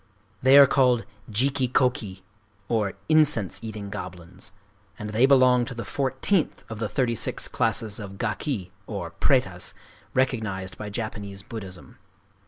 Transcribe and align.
They 0.41 0.57
are 0.57 0.65
called 0.65 1.05
Jiki 1.29 1.71
kō 1.71 1.93
ki, 1.93 2.23
or 2.67 2.93
"incense 3.07 3.59
eating 3.63 3.91
goblins;" 3.91 4.51
and 4.97 5.11
they 5.11 5.27
belong 5.27 5.63
to 5.65 5.75
the 5.75 5.85
fourteenth 5.85 6.63
of 6.71 6.79
the 6.79 6.89
thirty 6.89 7.13
six 7.13 7.47
classes 7.47 7.99
of 7.99 8.17
Gaki 8.17 8.71
(prêtas) 8.87 9.75
recognized 10.15 10.75
by 10.79 10.89
Japanese 10.89 11.43
Buddhism. 11.43 11.99